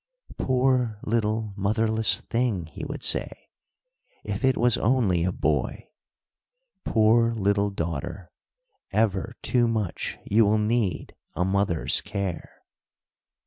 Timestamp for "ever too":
8.91-9.67